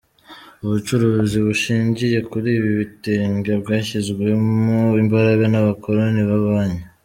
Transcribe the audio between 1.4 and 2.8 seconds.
bushingiye kuri ibi